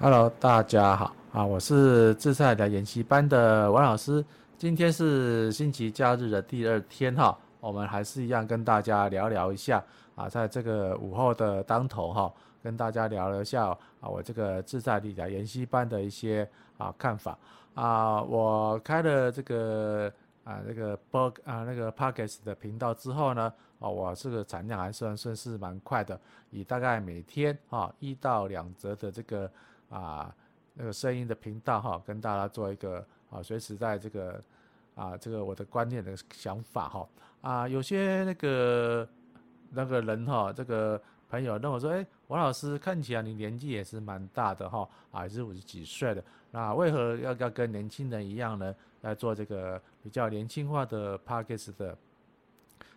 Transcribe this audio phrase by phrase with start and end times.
[0.00, 1.46] Hello，大家好啊！
[1.46, 4.22] 我是自在的研习班的王老师。
[4.58, 9.82] 今天是星期假日的第二天哈，我们还是一样跟大家聊聊一下
[10.16, 12.30] 啊，在这个午后的当头哈，
[12.60, 13.68] 跟大家聊了一下
[14.00, 17.38] 啊，我这个自在力的研习班的一些啊看法
[17.74, 18.20] 啊。
[18.20, 29.48] 我开了这个啊那个播啊那个 Podcast 的频道之后呢，啊，我这个产量还算算是蛮快的，以大概每天啊一到两折的这个。
[29.94, 30.34] 啊，
[30.74, 34.42] 那个声音的频道哈，跟大家做一个啊，随时在这个
[34.96, 37.08] 啊，这个我的观念的想法哈
[37.42, 39.08] 啊，有些那个
[39.70, 51.96] 那个人哈，这个朋友跟我说，哎，王老师看起来你年纪也是蛮大的哈，啊，也是五十几岁的，那为何要要跟年轻人一样呢，来做这个比较年轻化的 Podcast 的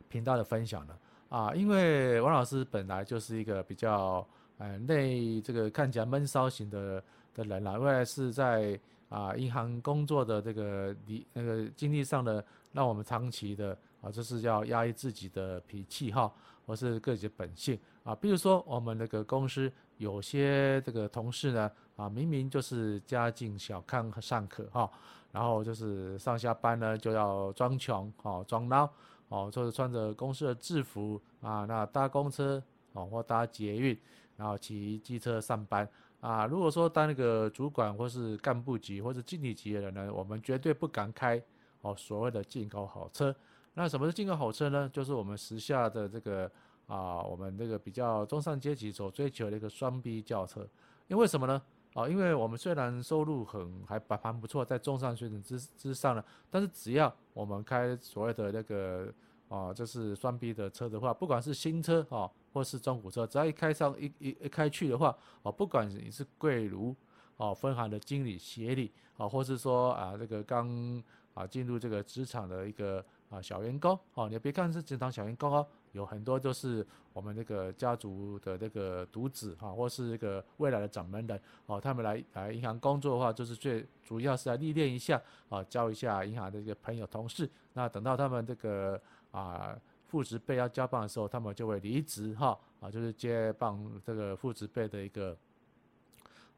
[0.10, 0.98] 频道的分享呢？
[1.30, 4.27] 啊，因为王老师本来就是一个比较。
[4.58, 7.04] 呃，内这个看起来闷骚型的
[7.36, 16.34] 的人啦，未来是在啊银行工作的这个你那个经历上的，让我们长期的啊，就是要压抑自己的脾气哈，
[16.66, 18.16] 或是个体的本性啊。
[18.16, 24.90] 比如说我们那个公司有些这个同事呢啊，明明就是家境小康尚可哈，
[25.32, 28.90] 然后就是上下班呢就要装穷哦，装孬
[29.30, 32.62] 哦，就是穿着公司的制服啊，那搭公车
[32.94, 33.96] 哦或搭捷运。
[34.38, 35.90] 然后骑机车上班
[36.21, 41.41] 啊，如果说当那个主管或是干部级或是经理级的人呢，我们绝对不敢开
[41.82, 43.35] 哦所谓的进口好车。
[43.74, 44.90] 那什么是进口好车呢？
[44.93, 46.49] 就是我们时下的这个
[46.85, 50.68] 啊，我们这个比较中上阶级所追求的一个双 B 轿车。
[51.08, 51.62] 因为什么呢？
[51.93, 59.12] 啊，因为我们虽然收入很还蛮不错，在中上水准之之上呢，但是只要我们开所谓的那个。
[59.49, 66.96] 啊，就是双 B 的车的话，不管是新车啊，或是中古车，只要一开上一一一开去的话，哦，不管你是贵如
[67.36, 71.03] 哦分行的经理、协理啊，或是说啊这个刚
[71.36, 76.84] 啊进入这个职场的一个啊小员工哦，你别看是职场小员工哦，有很多都是
[77.14, 89.00] 我们这个家族的这个独子哈，或是这个未来的掌门人哦，他们来来银行工作的话，就是最主要是来历练一下啊，交一下银行的一个朋友同事，那等到他们这个。
[89.31, 95.38] 啊，副职辈要交棒的时候，他们就会离职哈啊，就是接棒这个副职辈的一个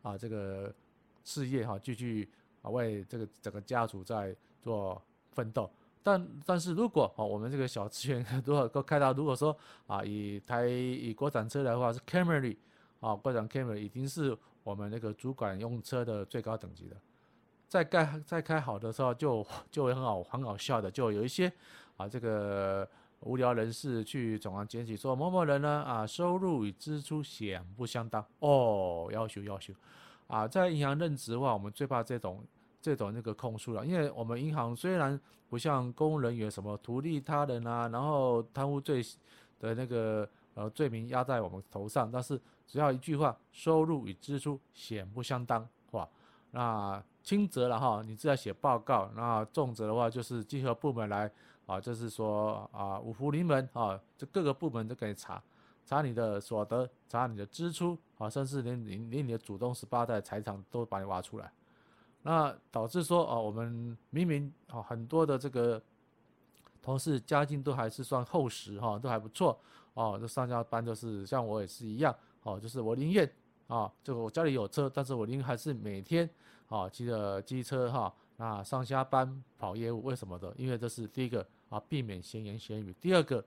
[0.04, 0.72] 啊这个
[1.24, 2.30] 事业哈，继续
[2.62, 5.02] 啊为这个整个家族在做
[5.32, 5.70] 奋斗。
[6.04, 9.56] 但但是如果啊我们这个小职员如果够开到，如果说
[9.88, 12.56] 啊以台以国产车来的话是 Camry
[13.00, 16.96] 啊，国产 Camry 已经是我们那个主管用车的最高等级的。
[17.68, 21.52] 在开在开好的时候就就会很好很好笑的，就有一些。
[21.98, 22.90] 啊，这个
[23.22, 28.26] 无聊人士去总行检举说某某人呢啊，收入与支出显不相当。
[28.40, 29.74] 哦，要求要求。
[30.28, 32.42] 啊，在银行任职的话，我们最怕这种
[32.82, 35.20] 这种那个控诉了，因为我们银行虽然
[35.50, 39.04] 不像公务人员什么图利他人啊，然后贪污罪
[39.60, 46.08] 的那个呃罪名压在我们头上，但是只要一句话，收入与支出显不相当，哇，
[46.52, 51.30] 那轻则了哈，你只要写报告，那重则的话就是集合部门来。
[51.70, 55.40] 啊，就是说啊，五福临门啊，这各个部门都可以查，
[55.86, 61.52] 查你的所得，查你的支出啊，甚至连连连你的祖宗十八代财产都把你挖出来，
[62.24, 65.80] 那导致说啊，我们明明啊很多的这个
[66.82, 69.56] 同事家境都还是算厚实哈，都还不错
[69.94, 73.32] 哦，这上下班就是像我也是一样哦，就是我宁愿
[73.68, 76.28] 啊，这个我家里有车，但是我宁愿还是每天
[76.68, 80.52] 啊骑着机车哈，那上下班跑业务，为什么的？
[80.58, 81.46] 因为这是第一个。
[81.70, 82.94] 啊，避免闲言闲语。
[83.00, 83.44] 第二个，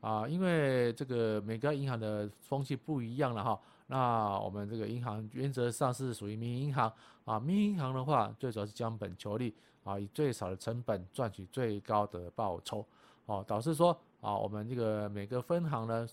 [0.00, 3.60] 啊，因为这个每个银行的风气不一样了哈。
[3.86, 6.92] 那我们这个银行原则上是属于民营银行
[7.24, 9.54] 啊，民营银行的话，最主要是将本求利
[9.84, 12.84] 啊，以最少的成本赚取最高的报酬。
[13.26, 16.08] 哦，导致说啊，我们这个每个分行呢，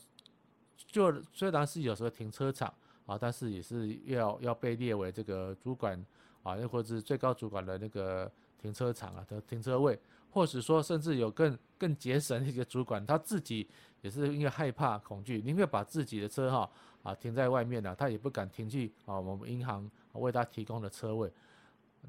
[0.88, 2.72] 就虽然是有时候停车场
[3.06, 6.03] 啊，但是也是要要被列为这个主管
[6.41, 8.32] 啊，又或者是最高主管的那个
[8.63, 9.99] 停车场啊的停车位。
[10.31, 13.69] 或者说，甚至有更更节省一些主管，他自己
[14.01, 16.67] 也是因为害怕恐惧，宁愿把自己的车哈
[17.03, 21.31] 啊停在外面呢，他也不敢停去啊我们银行为他提供的车位，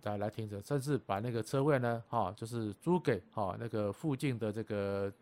[0.01, 5.13] 再来停车，甚至把那个车位呢哈就是租给哈那个附近的这个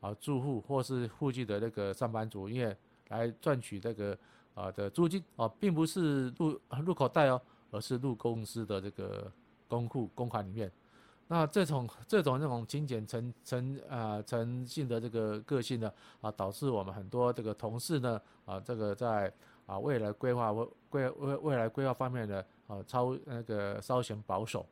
[0.00, 2.74] 啊住户或是附近的那个上班族，因为
[3.08, 4.18] 来赚取这个
[4.54, 7.38] 啊的租金啊，并不是入入口袋哦，
[7.70, 9.30] 而是入公司的这个
[9.68, 10.70] 公库公款里面。
[11.30, 15.92] 那这种这种那种精简诚诚啊诚信的这个个性呢
[16.22, 19.30] 啊，导致我们很多这个同事呢啊，这个在
[19.66, 24.64] 啊未来规划未未未未来规划方面的啊超那个稍显保守。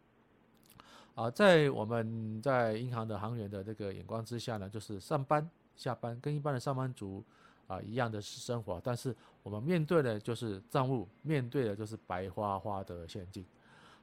[1.14, 7.22] 啊，在我们在银行的行员的这个眼光之下呢，就是上班下班跟一般的上班族
[7.66, 13.44] 啊一样的生活，但是我们面对的就是账务，面对的就是白花花的现金。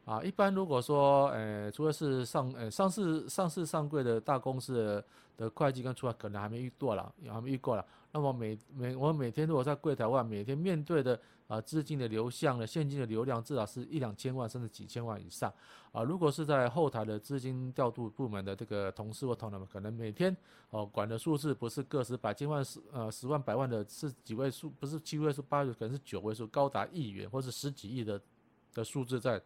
[0.06, 5.06] 啊，一般如果说，呃，除了是上，呃，上市、上市、上柜的大公司的，
[5.38, 7.86] 的会计跟出纳可能还没遇过了，还没遇过了。
[8.12, 11.18] 那么每每我每天如果在柜台外，每天面对的
[11.48, 15.50] 啊资金的流向呢现金的流量，至少是一两千万甚至几千万以上。
[15.94, 20.36] 啊，如果是在后台的资金调度部门的这个同事或同仁们，可能每天
[20.72, 28.20] 哦管的数字不是个十百千万十呃十万百万的，是几位数，不是七位数八位数，可能是九位数，高达亿元或是十几亿的
[28.74, 29.42] 的数字在。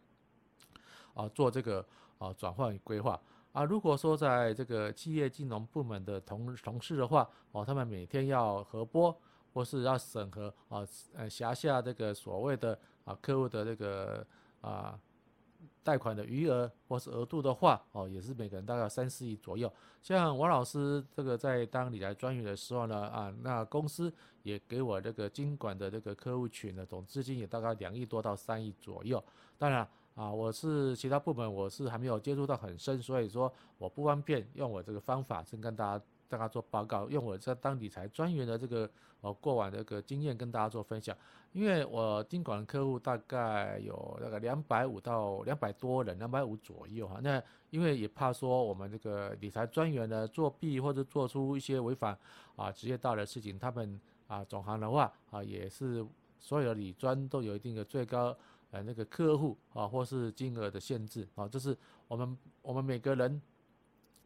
[1.18, 1.84] 啊，做这个
[2.20, 3.20] 啊转换与规划
[3.52, 3.64] 啊。
[3.64, 9.20] 如果说在这个企业金融部门的同同事的话，哦，他们每天要核拨
[9.52, 10.86] 或是要审核啊，
[11.16, 14.26] 呃，辖下这个所谓的啊客户的这个
[14.62, 15.00] 啊
[15.84, 19.74] 贷款的余额或是额度的话，哦，也是每个人大概三四亿左右。
[20.04, 29.24] 像王老师这个在当理财专员的时候呢，啊，那公司也给我这个金管的这个客户群的总资金也大概两亿多到三亿左右。
[29.58, 29.88] 当然。
[30.18, 38.90] 啊，我是其他部门，我是还没有接触到很深，所以说我不方便用我这个方法，先跟大家大家做报告，用我这当理财专员的这个
[39.22, 41.16] 呃过往的这个经验跟大家做分享。
[41.54, 47.20] 因为我经管的客户大概有那个两百五到两百多人，两百五左右哈。
[47.22, 52.18] 那因为也怕说我们这个理财专员呢作弊或者做出一些违反
[52.56, 56.04] 啊职业道德事情，他们啊总行的话啊也是
[56.40, 58.36] 所有的理专都有一定的最高。
[58.72, 61.76] 呃，那个客户啊，或是金额的限制啊，这是
[62.08, 63.42] 我们我们每个人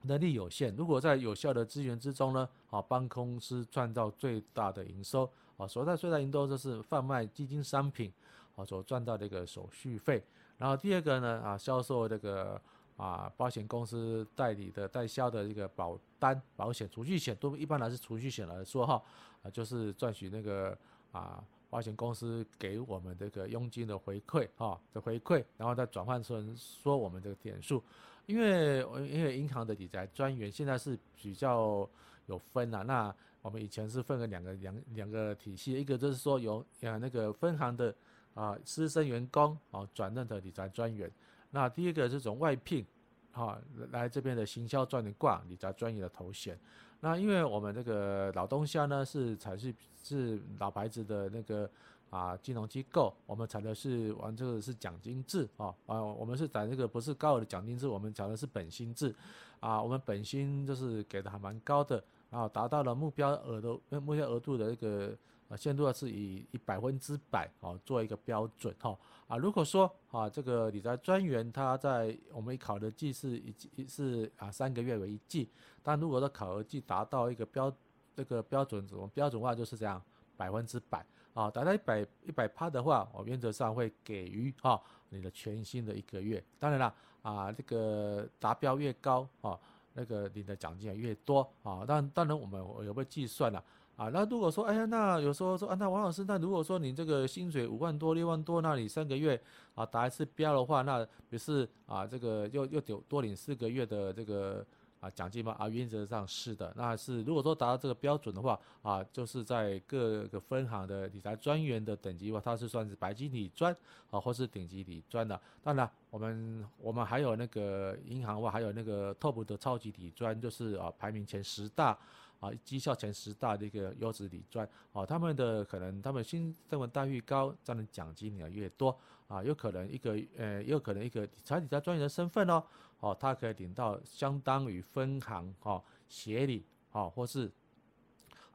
[0.01, 8.11] 能力有限，如果在有效的资源之中呢，啊，帮公司创造最大的营收啊，所在最大营收就是贩卖基金商品
[8.55, 10.23] 啊所赚到的一个手续费。
[10.57, 12.59] 然后第二个呢，啊，销售这个
[12.97, 19.03] 啊保险公司代理的代销的这个保单、保险、储蓄险，都一般来是储蓄险来说哈，
[19.43, 20.75] 啊，就是赚取那个
[21.11, 21.43] 啊。
[21.71, 27.81] 保险公司给我们这个佣金的回馈，哈的回馈，然后再转换成说我们这个点数，
[28.25, 31.89] 因为因为银行的理财专员现在是比较
[32.25, 37.95] 有分啊，那我们以前是分了两个两两个体系，一个就是说有呃那个分行的
[38.33, 41.09] 啊资深员工啊转任的理财专员，
[41.51, 42.85] 那第一个这种外聘
[43.31, 43.59] 啊
[43.91, 46.57] 来这边的行销专员挂理财专业的头衔。
[46.99, 49.73] 那因为我们这个老东家呢是采是
[50.03, 51.69] 是老牌子的那个
[52.09, 59.13] 啊金融机构，我们采的是玩这个是奖金制啊啊，我们是采这个不是高额的奖金制，我们讲的是本薪制
[59.59, 65.17] 啊，我们本薪就是给的还蛮高的，然后达到了目标额的目标额度的那个。
[65.51, 75.49] 啊，限度是以以百分之百哦做一个标准哈啊，如果说啊这个理财专员他在我们考的季是一季是啊三个月为一季，
[75.83, 77.69] 但如果说考核季达到一个标
[78.15, 80.01] 这个标准怎么标准化就是这样
[80.37, 89.59] 百分之百啊，达到一百一百趴的话，我原则上会给予啊你的全新的一个月，当然了啊这个达标越高啊
[89.93, 93.59] 那个你的奖金也越多啊，当当然我们也会计算了。
[93.59, 93.63] 啊，
[93.97, 99.39] 啊那如果说，哎呀，那有时候说，啊，那王老师，那如果说你这个薪水五万多、六万多，那你三个月
[99.75, 104.65] 啊达一次标的话，那不是啊这个又又多多领四个月的这个
[104.99, 105.55] 啊奖金吗？
[105.59, 113.75] 啊，原则上是的，那是如果说达到这个标准的话，啊，就是在各个分行的理财专员的等级的话，它是算是白金理专
[114.09, 115.39] 啊，或是顶级理专的。
[115.61, 121.95] 当然，我们我们还有那个银行的话，还有那个 top 的超级理专，就是啊排名前十大。
[122.41, 132.63] 啊，绩效前十大的一个优质理专，啊，他们的可能他们薪这么待遇高，这样的奖金也越多，啊，有可能一个呃，有可能一个财理财专员的身份哦，
[132.99, 137.51] 哦，他可以领到相当于分行哦协理哦，或是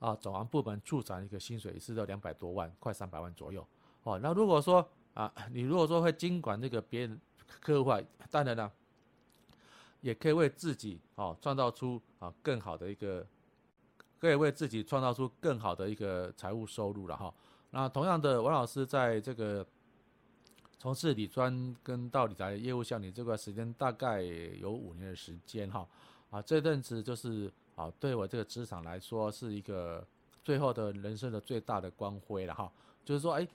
[0.01, 3.65] 啊总行部门处长一个薪水是到两百多万，快三百万左右，
[4.03, 7.21] 哦，那如果说啊，你如果说会经管这个别人
[7.61, 8.01] 客户话，
[8.33, 8.73] 当然了，
[10.01, 13.25] 也可以为自己哦创造出啊更好的一个。
[14.21, 17.33] 可以为自己创造出更好的一个财务收入了哈。
[17.71, 19.67] 那同样的，王老师在这个
[20.79, 25.87] 从事理专跟到理财业务向你这段时间大概有五年的时间哈。
[26.31, 30.07] 啊，这阵子就是啊，对我这个职场来说是一个
[30.43, 32.71] 最后的人生的最大的光辉了哈。
[33.05, 33.47] 就是说，哎。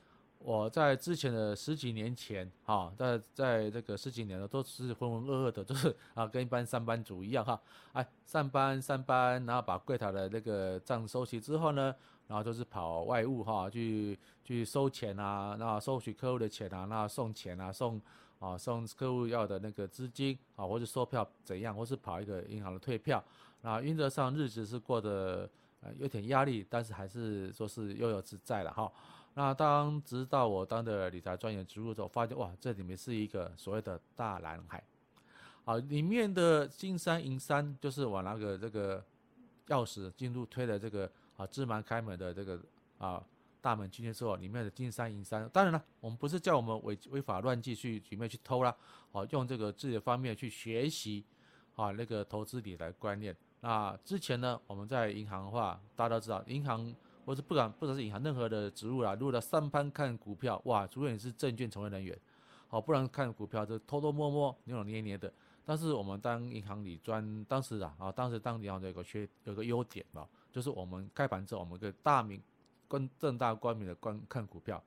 [0.44, 7.62] 我在之前的十几年前，哈，在在这个十几年了，都是浑浑噩噩的，都是啊，跟一般上班族一样哈，
[7.94, 11.96] 哎，上班上班，然后把柜台的那个账收齐之后呢，
[12.28, 18.02] 然后就是跑外务哈，去去收钱啊，那收取客户的钱啊，那送钱啊，送
[18.40, 23.24] 啊送客户要的那个资金啊，或者收票怎样，或是跑一个银行的退票，
[23.62, 25.48] 那原则上日子是过得
[25.82, 28.92] 呃有点压力，但是还是说是悠游自在了哈。
[29.34, 34.84] 那当直到我当的理财专员职务之后，发现哇，这里面是一个所谓的大蓝海，
[35.66, 39.04] 啊，里面的金山银山就是我那个这个
[39.68, 41.10] 钥匙进入推的这个。
[41.38, 42.60] 啊，芝麻开门的这个
[43.00, 43.24] 啊
[43.62, 48.76] 大门进去之后，里面的金山银山，当然了，我们不是叫我们违违法乱纪去里面去偷啦，
[49.12, 51.26] 啊，用这个自己的方面去学习
[51.76, 53.36] 啊那个投资理财观念。
[53.62, 56.94] 那之前呢，我们在银行的话，大家都知道，银行
[57.26, 62.18] 或是不管不只是银行任何的职务啦，如果在上班看股票，哇，除非你是证券从业人员，
[62.68, 65.32] 好，不然看股票就偷偷摸摸、扭扭捏捏的。
[65.64, 70.28] 但是我们当银行理专，当时啊啊，当时当银行有个缺，有个优点嘛。
[70.52, 72.42] 就是我们开盘之后，我们可以大明、
[72.88, 74.84] 跟正大光明的观看股票。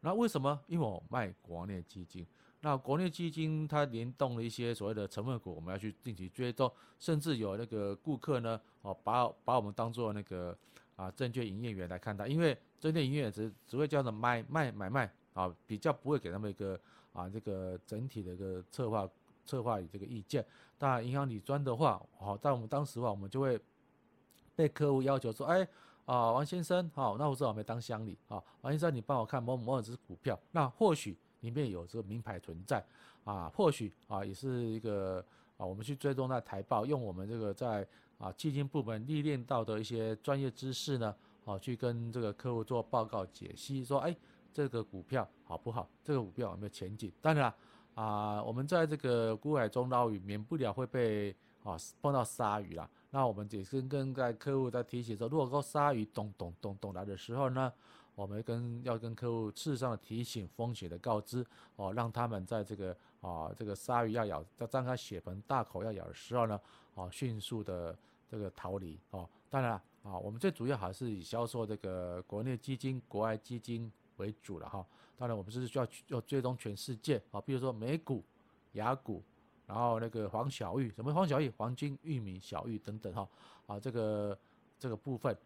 [0.00, 0.58] 那为什么？
[0.66, 2.26] 因为我卖国内基金，
[2.60, 10.56] 那国内基金它联动了一些所谓的成分股，我们要去定期追踪，甚至有那个顾客呢，哦，把把我们当做那个
[11.00, 16.78] 啊证券营业员来看待，因为证券营业员只只会叫做买卖买卖啊，比较不会给他们一个
[17.12, 19.08] 啊这个整体的一个策划
[19.46, 20.44] 策划与这个意见。
[20.76, 23.58] 当然，银行理专的话，好，在我们当时的话，我们就会。
[24.56, 25.66] 被客户要求说：“哎，
[26.04, 32.84] 啊，王先生，好，那我正好没当乡里啊，王先生，你帮我看某某某只股票，那或许里面有这个名牌存在，
[33.24, 35.24] 啊，或许啊也是一个
[35.56, 37.86] 啊，我们去追踪那台报，用我们这个在
[38.20, 41.12] 啊基金部门历练到的一些专业知识呢，
[41.44, 44.14] 啊，去跟这个客户做报告解析，说，哎，
[44.52, 45.88] 这个股票好不好？
[46.04, 47.10] 这个股票有没有前景？
[47.22, 47.54] 当然了，
[47.94, 51.34] 啊，我们在这个股海中捞鱼，免不了会被
[51.64, 57.72] 啊碰到鲨鱼啦。”那我们也是跟在客户在提醒说，如果说鲨鱼咚咚咚咚来的时候呢，
[58.14, 66.60] 我们跟要跟客户适当的提醒风险的告知哦，让他们在这个啊这个鲨鱼要咬要张开血盆大口要咬的时候呢，
[66.94, 67.98] 啊迅速的
[68.30, 69.28] 这个逃离哦。
[69.48, 69.72] 当然
[70.02, 74.86] 啊，我们最主要还是以销售这个国内基金、国外基金为主了哈。
[75.16, 78.22] 当然我们是需要要追踪全世界啊，比如说美股、
[78.72, 79.22] 雅股。
[79.66, 81.48] 然后那个黄小玉，什么黄小玉？
[81.56, 83.28] 黄金、玉米、小玉等等哈，
[83.68, 84.36] 啊，这个
[84.80, 85.36] 这个部分，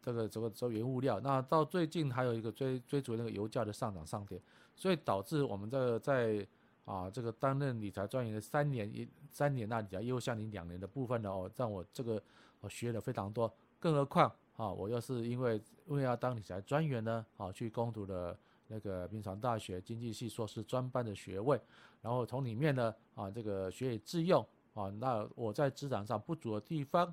[0.00, 4.40] 这个这个做原物料，那到最近还有一个追追逐那个油价的上涨上跌，
[4.74, 6.48] 所以导致我们这个在
[6.84, 12.22] 啊这个担任理财专员的三年一三年那理财业务向您两年的部分呢哦，让我这个
[12.60, 18.38] 我学了非常多，更何况啊我又是因为因为要当理财专员呢，啊去攻读了。
[18.66, 21.60] 那个铭传大学经济系硕士专班的学位，
[22.00, 27.06] 然后从里面呢啊这个学以致用啊，那我在职场上不足的地方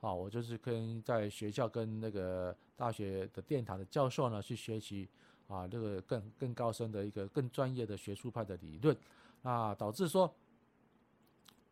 [0.00, 5.08] 啊，我就是跟在学校跟那个大学的殿堂的教授呢去学习
[5.48, 8.96] 啊这个更更高深的一个更专业的学术派的理论，
[9.42, 10.32] 啊导致说，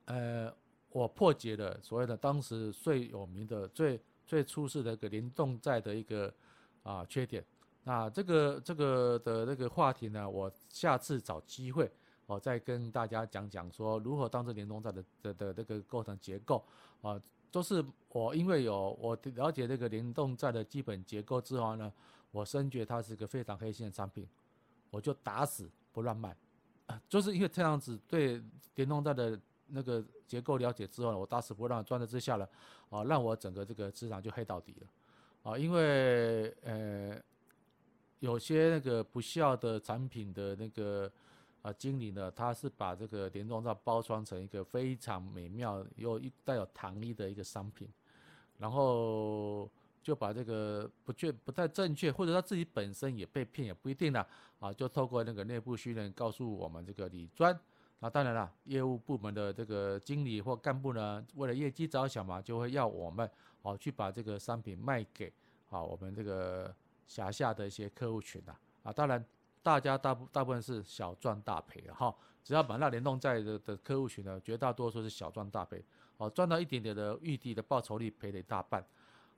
[0.07, 0.53] 呃
[0.91, 6.33] 我破解了所谓的当时最有名的最最出事的一个联动债的一个
[6.83, 7.45] 啊缺点。
[7.83, 11.91] 那这个这个的那个话题呢，我下次找机会，
[12.25, 16.65] 我再跟大家讲讲说如何当这联动债的的的这个构成结构
[17.03, 21.93] 啊，都是我因为有我了解这个联动债的基本结构之后呢，
[22.35, 24.29] 我深觉它是一个非常黑心的产品，
[24.91, 26.37] 我就打死不乱卖，
[27.09, 28.43] 就是因为这样子对
[28.75, 32.49] 联动站的那个结构了解之后呢，我打死不乱，专责之下了
[32.91, 37.23] 啊，让我整个这个市场就黑到底了啊，因为呃。
[38.21, 41.11] 有些那个不肖的产品的那个
[41.61, 47.87] 啊经理呢，他是把这个联动债包装成一个非常美妙又带有糖力的一个商品，
[48.57, 49.71] 然后
[50.05, 54.25] 就把这个不确不太正确，或者他自己本身也被骗也不一定了
[54.61, 57.59] 啊，就透过那个内部训练告诉我们这个李专，
[57.99, 63.29] 那当然了，业务部门的这个经理或干部呢，为了业绩着想嘛，就会要我们
[63.63, 65.33] 啊去把这个商品卖给
[65.71, 66.73] 啊我们这个。
[67.07, 69.23] 辖下的一些客户群啊，啊，当然
[69.63, 75.85] 大家大部大部分是小赚大赔的哈，只要把那联动在的的客户群呢，绝大多数是小赚大赔，
[76.17, 78.83] 哦，赚到一点点的预计的报酬率，赔了一大半。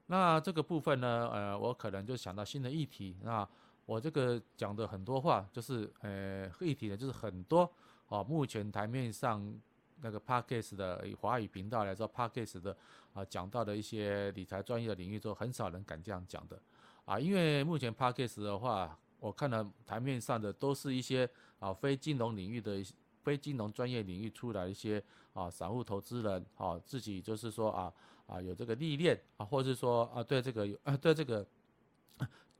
[0.06, 3.16] 那这个部分呢，呃，我可能就想到新的议题。
[3.22, 3.46] 那
[3.84, 7.70] 我这个讲的很多话，就是呃议题呢，就是很多
[8.08, 9.60] 啊，目前台面上
[10.00, 12.76] 那个 Podcast 的华语频道来说 Podcast 的
[13.14, 16.60] 啊讲到的一些理财专业的领域，都很少人敢这样讲的。
[17.04, 22.84] 啊，因为目前 Podcast 的话，我看了台面上的都是一些啊非金融领域的、
[23.22, 27.92] 非金融专业领域出来一些啊散户投资人啊自己就是说啊
[28.26, 31.47] 啊有这个历练啊，或者是说啊对这个有啊对这个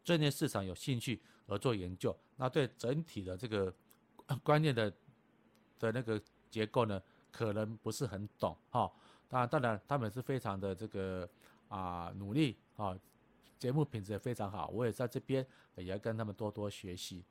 [0.05, 3.75] 证券市场有兴趣而做研究，那对整体的这个
[4.43, 4.93] 观念的
[5.79, 8.91] 的那个结构呢，可能不是很懂哈。
[9.29, 11.29] 当然，当然他们是非常的这个
[11.69, 12.97] 啊努力啊，
[13.59, 15.45] 节目品质也非常好，我也在这边
[15.75, 17.25] 也要跟他们多多学习。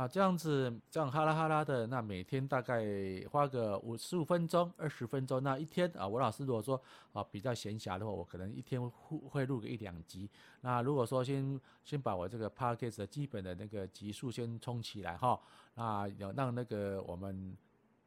[0.00, 2.82] 啊，这样子，这样哈拉哈拉的，那每天大概
[3.30, 6.80] 花个五十五分钟、二十分钟，那一天啊，我老师如果说
[7.12, 10.26] 啊比较闲暇的话，我可能一天会会录个一两集。
[10.62, 15.38] 那如果说先先把我这个 podcast 的基本的那个集数先冲起来哈，
[15.74, 17.54] 那有让那个我们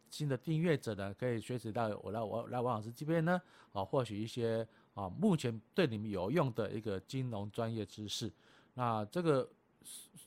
[0.09, 3.39] 新的订阅者呢，可以随时到我来我来王老师这边呢，
[3.71, 8.33] 啊获取一些啊目前对你们有用的一个金融专业知识。
[8.73, 9.47] 那这个。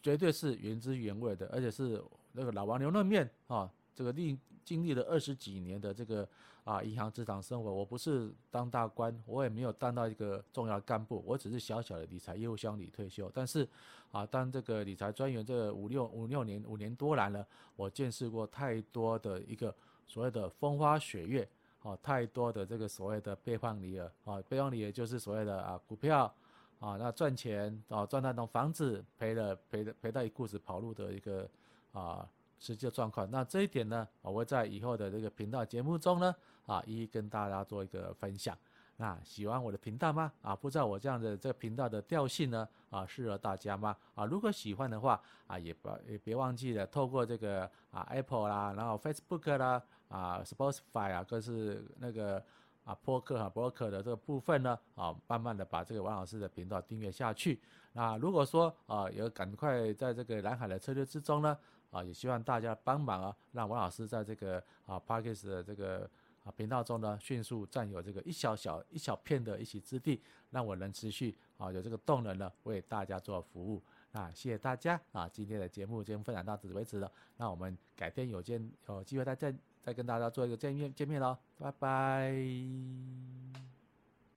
[0.06, 3.68] 绝对是原汁原味的，而且是那个老王牛肉面啊！
[3.92, 6.28] 这个历经历了二十几年的这个
[6.62, 13.28] 啊银行职场生活，我不是当大官，我也没有当到一个重要干部，我只是小小的理财业务襄理退休。
[13.34, 13.68] 但是
[14.12, 17.44] 啊，当这个理财专员这五六五六年五年多来了，
[17.74, 19.74] 我见识过太多的一个
[20.06, 21.48] 所谓的风花雪月，
[21.82, 26.32] 啊，太多的这个所谓的背叛离合啊，悲欢离合就是所谓的啊股票。
[26.78, 31.48] 啊，那赚钱啊，赚那栋房子，赔了赔了赔到一裤子跑路的一个
[31.92, 32.28] 啊
[32.58, 33.28] 实际的状况。
[33.30, 36.34] 那这一点呢，我会在以后的这个频道节目中呢
[36.66, 38.56] 啊，一一跟大家做一个分享。
[38.98, 40.30] 那喜欢我的频道吗？
[40.42, 43.96] 啊，不知道我这样的这个频道的调性呢啊，适合大家吗？
[44.14, 52.44] 啊，如果喜欢的话啊，也不也别忘记了透过这个啊 Apple 啦，然后 Facebook 啦啊 Spotify 啊，更是那个。
[52.86, 57.60] 啊，播客哈，播客的这个部分呢，啊，慢慢的把这个王老师的频道订阅下去。
[57.92, 61.58] 那如果说啊，有赶快在这个蓝海的策略之中呢，
[61.90, 66.08] 啊，也希望大家帮忙啊，让王老师在这个啊 Podcast 的这个
[66.44, 73.82] 啊频道中呢，迅速占有这个一小小一小片的一席之地，让我能持续啊有这个动能呢，为大家做服务。
[74.12, 77.10] 那谢谢大家啊，今天的节目就分享到此为止了。
[77.36, 79.65] 那我们改天有见有机会再见。
[79.86, 82.34] 再跟大家做一个见面见面了拜拜。